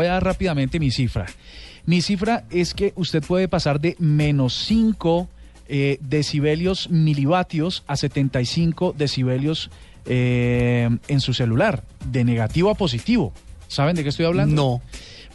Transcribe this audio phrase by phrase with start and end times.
[0.00, 1.26] Voy a dar rápidamente mi cifra.
[1.84, 5.28] Mi cifra es que usted puede pasar de menos 5
[5.66, 9.72] eh, decibelios milivatios a 75 decibelios
[10.06, 11.82] eh, en su celular,
[12.12, 13.32] de negativo a positivo.
[13.66, 14.54] ¿Saben de qué estoy hablando?
[14.54, 14.82] No.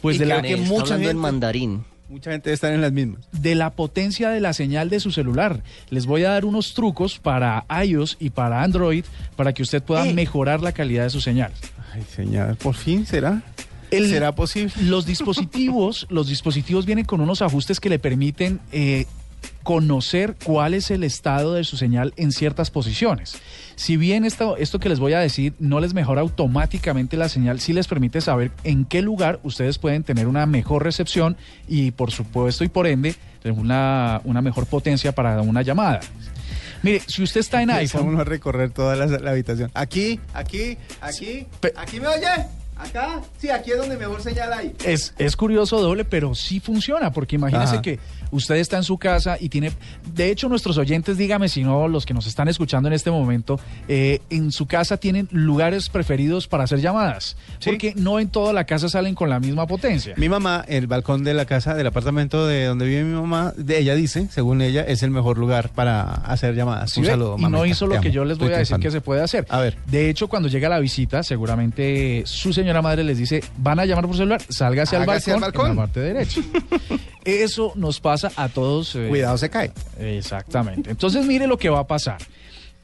[0.00, 1.84] Pues Y de la, que mucha en gente- mandarín.
[2.08, 3.20] Mucha gente está en las mismas.
[3.32, 5.62] de la potencia de la señal de su celular.
[5.90, 9.04] Les voy a dar unos trucos para iOS y para Android
[9.36, 10.14] para que usted pueda Eh.
[10.14, 11.52] mejorar la calidad de su señal.
[11.92, 13.42] Ay, señor, por fin será.
[13.90, 14.72] El- ¿Será posible?
[14.82, 19.06] Los dispositivos, los dispositivos vienen con unos ajustes que le permiten eh,
[19.62, 23.36] conocer cuál es el estado de su señal en ciertas posiciones.
[23.76, 27.60] Si bien esto, esto que les voy a decir no les mejora automáticamente la señal,
[27.60, 31.36] sí les permite saber en qué lugar ustedes pueden tener una mejor recepción
[31.68, 36.00] y por supuesto y por ende una, una mejor potencia para una llamada.
[36.82, 39.70] Mire, si usted está en Empieza iPhone, uno a recorrer toda la, la habitación.
[39.74, 41.46] Aquí, aquí, aquí.
[41.76, 42.26] ¿Aquí me oye?
[42.76, 43.20] ¿Acá?
[43.38, 44.74] Sí, aquí es donde mejor señal hay.
[44.84, 47.82] Es, es curioso doble, pero sí funciona, porque imagínese Ajá.
[47.82, 47.98] que
[48.32, 49.70] usted está en su casa y tiene,
[50.12, 53.60] de hecho nuestros oyentes, dígame si no, los que nos están escuchando en este momento,
[53.86, 57.70] eh, en su casa tienen lugares preferidos para hacer llamadas, Sí.
[57.70, 60.14] porque no en toda la casa salen con la misma potencia.
[60.16, 63.78] Mi mamá, el balcón de la casa, del apartamento de donde vive mi mamá, de
[63.78, 66.90] ella dice, según ella, es el mejor lugar para hacer llamadas.
[66.90, 67.10] ¿Sí Un ve?
[67.12, 68.14] saludo, y no hizo lo te que amo.
[68.14, 69.46] yo les voy Estoy a decir que se puede hacer.
[69.48, 69.76] A ver.
[69.86, 74.06] De hecho, cuando llega la visita, seguramente su señora madre les dice, van a llamar
[74.06, 75.70] por celular, sálgase al Hágase balcón, al balcón.
[75.70, 76.40] en la parte derecha.
[77.24, 78.94] Eso nos pasa a todos.
[78.96, 79.70] eh, Cuidado, se cae.
[79.98, 80.90] Exactamente.
[80.90, 82.16] Entonces, mire lo que va a pasar.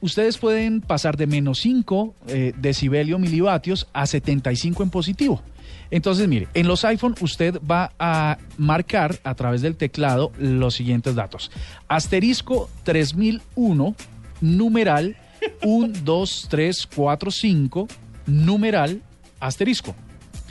[0.03, 5.43] Ustedes pueden pasar de menos 5 eh, decibelio milivatios a 75 en positivo.
[5.91, 11.15] Entonces, mire, en los iPhone usted va a marcar a través del teclado los siguientes
[11.15, 11.51] datos.
[11.89, 13.95] Asterisco 3001,
[14.43, 15.17] numeral
[15.63, 17.89] 1, 2, 3, 4, 5,
[18.27, 19.03] numeral
[19.41, 19.95] asterisco.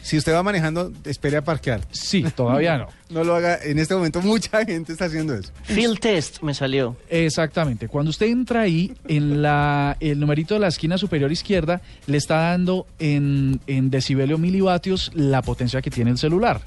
[0.02, 1.82] Si usted va manejando, espere a parquear.
[1.92, 2.88] Sí, todavía no.
[3.10, 3.58] No lo haga.
[3.64, 5.52] En este momento mucha gente está haciendo eso.
[5.64, 6.96] Field test me salió.
[7.10, 7.88] Exactamente.
[7.88, 12.36] Cuando usted entra ahí, en la, el numerito de la esquina superior izquierda le está
[12.38, 16.62] dando en, en decibelio milivatios la potencia que tiene el celular.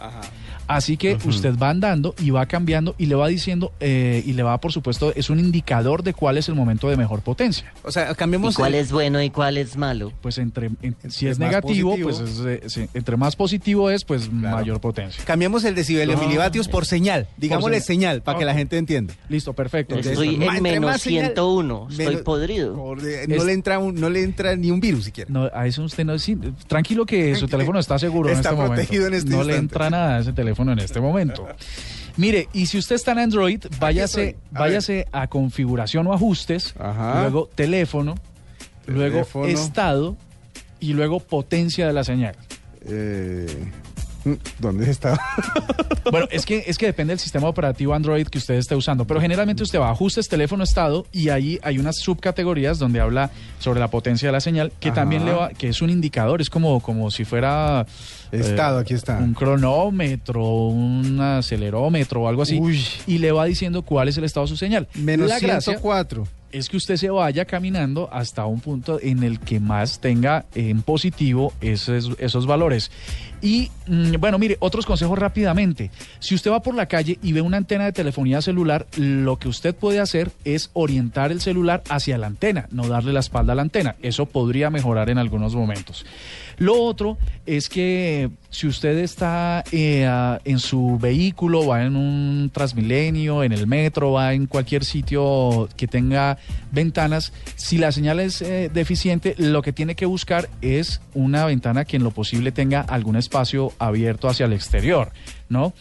[0.68, 4.42] Así que usted va andando y va cambiando y le va diciendo, eh, y le
[4.42, 7.72] va, por supuesto, es un indicador de cuál es el momento de mejor potencia.
[7.82, 8.54] O sea, ¿Y cambiemos.
[8.56, 10.12] cuál el- es bueno y cuál es malo?
[10.22, 12.08] Pues entre, en- si es negativo, positivo.
[12.10, 14.56] pues es, eh, sí, entre más positivo es, pues Claro.
[14.56, 15.22] mayor potencia.
[15.26, 16.20] Cambiemos el decibelio No.
[16.32, 17.26] Milivatios por señal.
[17.36, 18.12] Digámosle señal.
[18.16, 19.14] señal para que la gente entienda.
[19.28, 19.94] Listo, perfecto.
[19.94, 21.86] Entonces, Estoy en menos más señal, 101.
[21.90, 22.74] Estoy menos- podrido.
[22.74, 25.30] Por de- no, Es- le entra un- no le entra ni un virus siquiera.
[25.32, 28.66] No, a eso usted no sí, Tranquilo que su teléfono está seguro Está en este
[28.66, 29.16] protegido momento.
[29.16, 31.46] en este no le entra nada a ese teléfono en este momento.
[32.16, 34.36] Mire, y si usted está en Android, váyase.
[34.54, 37.22] A váyase a configuración o ajustes, Ajá.
[37.22, 38.14] luego teléfono,
[38.86, 39.46] luego Teléfono.
[39.46, 40.16] estado
[40.78, 42.36] y luego potencia de la señal.
[42.84, 43.46] Eh,
[44.58, 45.18] ¿Dónde está?
[46.10, 49.20] Bueno, es que, es que depende del sistema operativo Android que usted esté usando, pero
[49.20, 53.78] generalmente usted va a ajustes, teléfono, estado y ahí hay unas subcategorías donde habla sobre
[53.78, 54.96] la potencia de la señal, que Ajá.
[54.96, 57.86] también le va, que es un indicador, es como, como si fuera
[58.32, 59.18] eh, Estado, aquí está.
[59.18, 62.84] un cronómetro, un acelerómetro o algo así, Uy.
[63.06, 64.88] y le va diciendo cuál es el estado de su señal.
[64.94, 66.26] Menos la gracia 104.
[66.52, 70.82] Es que usted se vaya caminando hasta un punto en el que más tenga en
[70.82, 72.90] positivo esos, esos valores.
[73.40, 75.90] Y mm, bueno, mire, otros consejos rápidamente.
[76.20, 79.48] Si usted va por la calle y ve una antena de telefonía celular, lo que
[79.48, 83.56] usted puede hacer es orientar el celular hacia la antena, no darle la espalda a
[83.56, 83.96] la antena.
[84.02, 86.06] Eso podría mejorar en algunos momentos.
[86.62, 90.08] Lo otro es que si usted está eh,
[90.44, 95.88] en su vehículo, va en un Transmilenio, en el metro, va en cualquier sitio que
[95.88, 96.38] tenga
[96.70, 101.84] ventanas, si la señal es eh, deficiente, lo que tiene que buscar es una ventana
[101.84, 105.10] que en lo posible tenga algún espacio abierto hacia el exterior,
[105.48, 105.72] ¿no?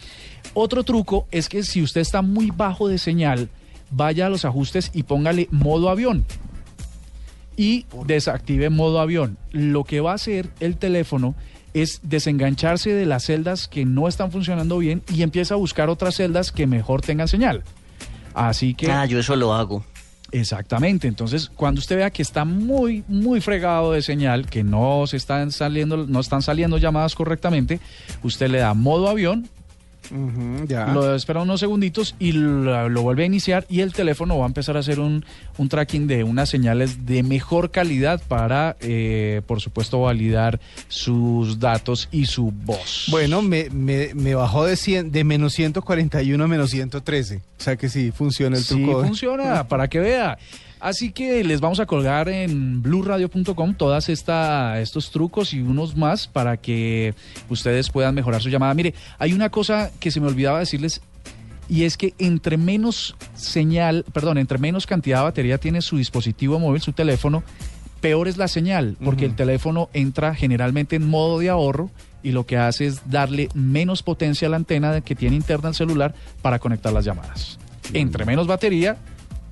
[0.52, 3.50] Otro truco es que si usted está muy bajo de señal,
[3.92, 6.24] vaya a los ajustes y póngale modo avión
[7.56, 9.36] y desactive modo avión.
[9.50, 11.34] Lo que va a hacer el teléfono
[11.74, 16.16] es desengancharse de las celdas que no están funcionando bien y empieza a buscar otras
[16.16, 17.62] celdas que mejor tengan señal.
[18.34, 19.84] Así que Ah, yo eso lo hago.
[20.32, 25.16] exactamente, entonces cuando usted vea que está muy muy fregado de señal, que no se
[25.18, 27.80] están saliendo no están saliendo llamadas correctamente,
[28.22, 29.48] usted le da modo avión
[30.10, 30.86] Ujú, ya.
[30.88, 34.48] lo espera unos segunditos y lo, lo vuelve a iniciar y el teléfono va a
[34.48, 35.24] empezar a hacer un,
[35.58, 42.08] un tracking de unas señales de mejor calidad para, eh, por supuesto, validar sus datos
[42.12, 43.06] y su voz.
[43.10, 47.36] Bueno, me, me, me bajó de, 100, de menos 141 a menos 113.
[47.36, 49.04] O sea que sí, funciona el Sí, truco.
[49.04, 50.38] funciona, para que vea.
[50.82, 56.26] Así que les vamos a colgar en blueradio.com todas esta, estos trucos y unos más
[56.26, 57.14] para que
[57.48, 58.74] ustedes puedan mejorar su llamada.
[58.74, 61.00] Mire, hay una cosa que se me olvidaba decirles
[61.68, 66.58] y es que entre menos señal, perdón, entre menos cantidad de batería tiene su dispositivo
[66.58, 67.44] móvil, su teléfono,
[68.00, 71.90] peor es la señal, porque el teléfono entra generalmente en modo de ahorro
[72.24, 75.76] y lo que hace es darle menos potencia a la antena que tiene interna el
[75.76, 76.12] celular
[76.42, 77.60] para conectar las llamadas.
[77.92, 78.96] Entre menos batería,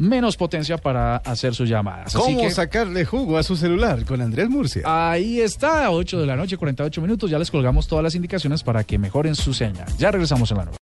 [0.01, 2.15] menos potencia para hacer sus llamadas.
[2.15, 4.83] Así ¿Cómo que sacarle jugo a su celular con Andrés Murcia?
[4.85, 7.31] ahí está, 8 de la noche, 48 minutos.
[7.31, 9.87] Ya les colgamos todas las indicaciones para que mejoren su señal.
[9.99, 10.79] Ya regresamos en la nueva.